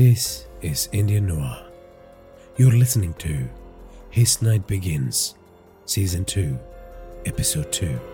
[0.00, 1.58] This is Indian Noir.
[2.56, 3.50] You're listening to
[4.08, 5.34] His Night Begins,
[5.84, 6.58] Season 2,
[7.26, 8.09] Episode 2.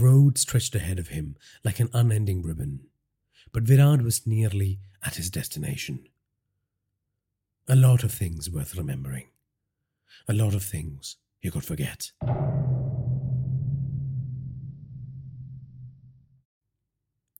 [0.00, 2.80] Road stretched ahead of him like an unending ribbon,
[3.52, 6.06] but Virat was nearly at his destination.
[7.68, 9.28] A lot of things worth remembering.
[10.28, 12.10] A lot of things you could forget.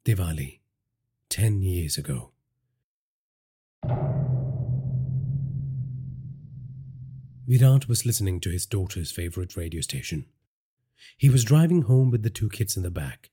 [0.05, 0.61] Diwali,
[1.29, 2.33] 10 years ago.
[7.47, 10.27] Virat was listening to his daughter's favorite radio station.
[11.17, 13.31] He was driving home with the two kids in the back.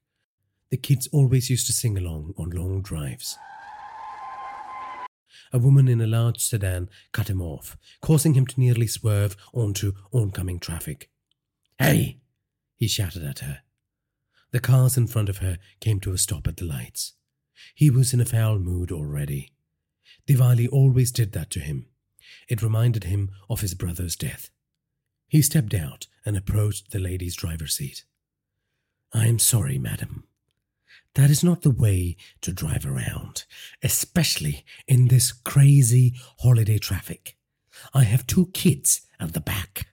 [0.70, 3.38] The kids always used to sing along on long drives.
[5.54, 9.94] A woman in a large sedan cut him off, causing him to nearly swerve onto
[10.12, 11.10] oncoming traffic.
[11.80, 12.20] Hey!
[12.76, 13.60] he shouted at her.
[14.52, 17.14] The cars in front of her came to a stop at the lights.
[17.73, 19.52] He was in a foul mood already.
[20.28, 21.88] Diwali always did that to him.
[22.50, 24.50] It reminded him of his brother's death.
[25.28, 28.03] He stepped out and approached the lady's driver's seat.
[29.14, 30.25] I am sorry, madam.
[31.16, 33.45] That is not the way to drive around,
[33.81, 37.38] especially in this crazy holiday traffic.
[37.94, 39.88] I have two kids at the back.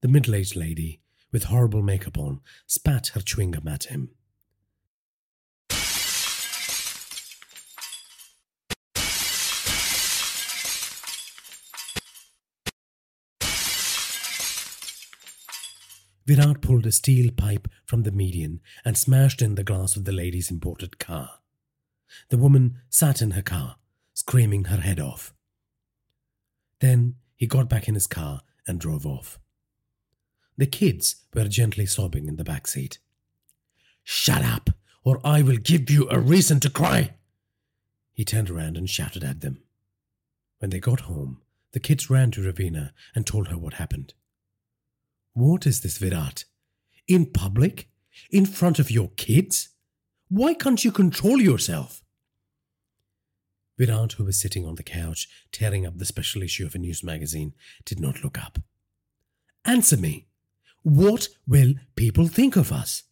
[0.00, 1.00] The middle aged lady,
[1.30, 4.10] with horrible makeup on, spat her chewing gum at him.
[16.26, 20.12] Virat pulled a steel pipe from the median and smashed in the glass of the
[20.12, 21.40] lady's imported car.
[22.28, 23.76] The woman sat in her car,
[24.14, 25.34] screaming her head off.
[26.80, 29.40] Then he got back in his car and drove off.
[30.56, 32.98] The kids were gently sobbing in the back seat.
[34.04, 34.70] Shut up,
[35.02, 37.14] or I will give you a reason to cry!
[38.12, 39.62] He turned around and shouted at them.
[40.58, 41.40] When they got home,
[41.72, 44.14] the kids ran to Ravina and told her what happened.
[45.34, 46.44] What is this, Virat?
[47.08, 47.88] In public?
[48.30, 49.70] In front of your kids?
[50.28, 52.02] Why can't you control yourself?
[53.78, 57.02] Virat, who was sitting on the couch tearing up the special issue of a news
[57.02, 57.54] magazine,
[57.84, 58.58] did not look up.
[59.64, 60.26] Answer me.
[60.82, 63.04] What will people think of us?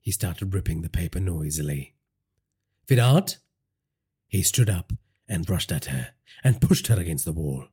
[0.00, 1.94] He started ripping the paper noisily.
[2.86, 3.38] Virat?
[4.26, 4.92] He stood up
[5.28, 6.10] and rushed at her
[6.44, 7.66] and pushed her against the wall.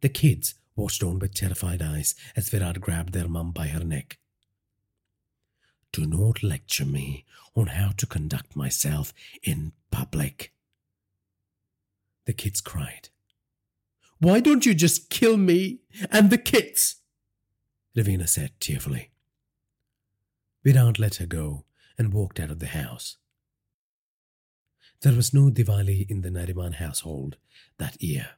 [0.00, 4.18] The kids watched on with terrified eyes as Virat grabbed their mum by her neck.
[5.92, 7.24] Do not lecture me
[7.54, 9.12] on how to conduct myself
[9.42, 10.52] in public.
[12.26, 13.10] The kids cried.
[14.18, 15.80] Why don't you just kill me
[16.10, 16.96] and the kids?
[17.96, 19.10] Ravina said tearfully.
[20.64, 21.64] Virat let her go
[21.98, 23.18] and walked out of the house.
[25.02, 27.36] There was no Diwali in the Nariman household
[27.78, 28.30] that year.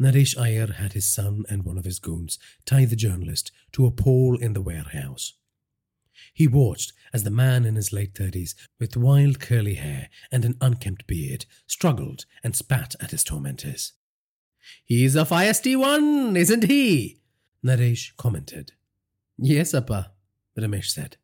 [0.00, 3.90] Naresh Iyer had his son and one of his goons tie the journalist to a
[3.90, 5.34] pole in the warehouse.
[6.32, 10.56] He watched as the man in his late thirties, with wild curly hair and an
[10.60, 13.92] unkempt beard, struggled and spat at his tormentors.
[14.84, 17.20] He's a feisty one, isn't he?
[17.64, 18.72] Naresh commented.
[19.36, 20.12] Yes, Appa,
[20.56, 21.16] Ramesh said.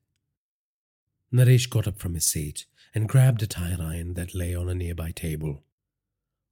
[1.32, 4.74] Naresh got up from his seat and grabbed a tire iron that lay on a
[4.74, 5.62] nearby table.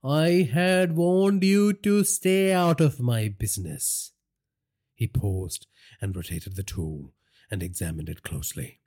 [0.06, 4.12] I had warned you to stay out of my business.
[4.95, 5.67] He paused
[5.99, 7.15] and rotated the tool
[7.51, 8.81] and examined it closely.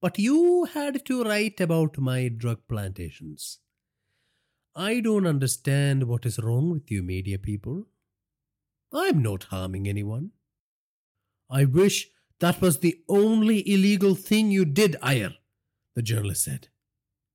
[0.00, 3.58] But you had to write about my drug plantations.
[4.76, 7.88] I don't understand what is wrong with you, media people.
[8.92, 10.30] I'm not harming anyone.
[11.50, 15.34] I wish that was the only illegal thing you did, Iyer,
[15.96, 16.68] the journalist said.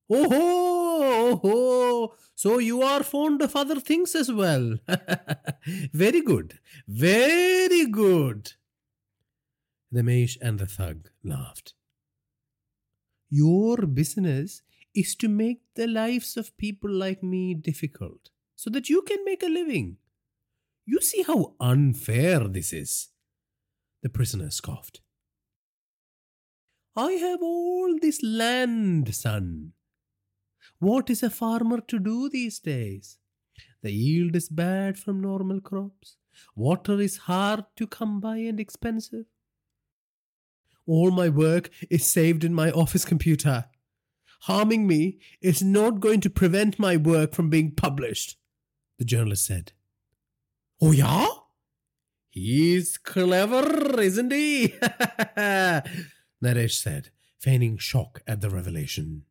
[0.09, 0.66] Oh
[1.03, 4.77] oh so you are fond of other things as well.
[5.93, 8.53] very good, very good.
[9.93, 11.73] Ramesh and the thug laughed.
[13.29, 14.61] Your business
[14.93, 19.43] is to make the lives of people like me difficult so that you can make
[19.43, 19.97] a living.
[20.85, 23.09] You see how unfair this is.
[24.01, 25.01] The prisoner scoffed.
[26.95, 29.73] I have all this land, son.
[30.79, 33.17] What is a farmer to do these days?
[33.81, 36.17] The yield is bad from normal crops.
[36.55, 39.25] Water is hard to come by and expensive.
[40.85, 43.65] All my work is saved in my office computer.
[44.41, 48.37] Harming me is not going to prevent my work from being published,
[48.99, 49.73] the journalist said.
[50.79, 51.27] Oh, yeah?
[52.29, 54.75] He's clever, isn't he?
[55.37, 57.09] Naresh said,
[57.39, 59.23] feigning shock at the revelation.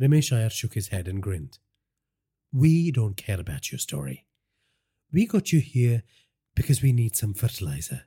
[0.00, 1.58] Ramesh shook his head and grinned.
[2.52, 4.26] We don't care about your story.
[5.12, 6.02] We got you here
[6.54, 8.02] because we need some fertilizer.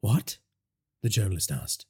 [0.00, 0.38] What?
[1.02, 1.86] The journalist asked.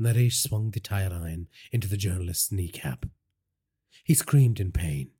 [0.00, 3.06] Naresh swung the tire iron into the journalist's kneecap.
[4.02, 5.10] He screamed in pain.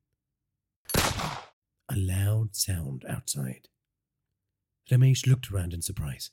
[0.97, 3.69] A loud sound outside.
[4.91, 6.31] Ramesh looked around in surprise.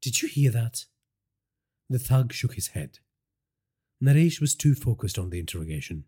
[0.00, 0.86] Did you hear that?
[1.88, 2.98] The thug shook his head.
[4.02, 6.04] Naresh was too focused on the interrogation.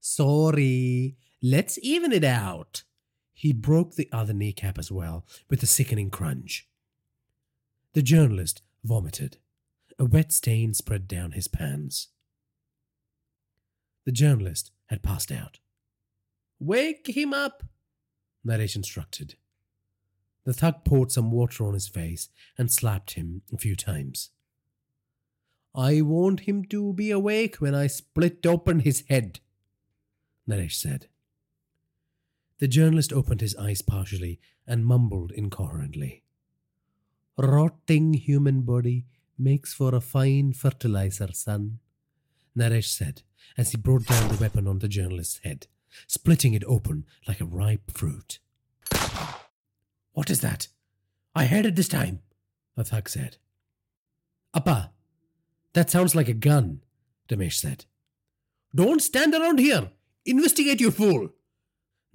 [0.00, 2.84] Sorry, let's even it out.
[3.34, 6.68] He broke the other kneecap as well with a sickening crunch.
[7.94, 9.38] The journalist vomited.
[9.98, 12.08] A wet stain spread down his pants.
[14.04, 15.58] The journalist had passed out.
[16.60, 17.64] Wake him up,
[18.46, 19.34] Naresh instructed.
[20.44, 24.30] The thug poured some water on his face and slapped him a few times.
[25.74, 29.40] I want him to be awake when I split open his head,
[30.48, 31.06] Naresh said.
[32.58, 36.24] The journalist opened his eyes partially and mumbled incoherently.
[37.36, 39.06] Rotting human body
[39.38, 41.78] makes for a fine fertilizer, son,
[42.56, 43.22] Naresh said
[43.56, 45.66] as he brought down the weapon on the journalist's head,
[46.06, 48.38] splitting it open like a ripe fruit.
[50.12, 50.68] What is that?
[51.34, 52.20] I heard it this time,
[52.76, 53.36] thug said.
[54.54, 54.92] Appa,
[55.78, 56.80] that sounds like a gun,
[57.30, 57.84] Ramesh said.
[58.74, 59.92] Don't stand around here.
[60.26, 61.28] Investigate, you fool.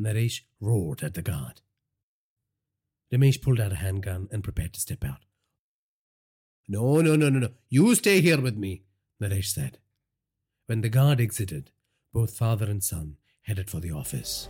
[0.02, 1.62] Naresh roared at the guard.
[3.12, 5.24] Ramesh pulled out a handgun and prepared to step out.
[6.68, 7.50] No, no, no, no, no.
[7.70, 8.84] You stay here with me,
[9.22, 9.78] Naresh said.
[10.66, 11.72] When the guard exited,
[12.12, 14.50] both father and son headed for the office.